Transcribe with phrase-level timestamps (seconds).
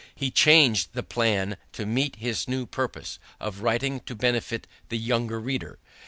[0.15, 5.27] He changed the plan to meet his new purpose of writing to benefit the young
[5.27, 5.77] reader.